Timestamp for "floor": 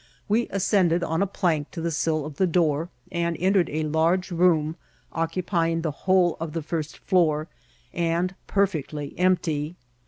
6.97-7.47